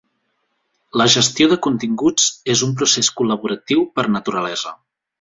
[1.01, 4.79] La gestió de continguts és un procés col·laboratiu per naturalesa.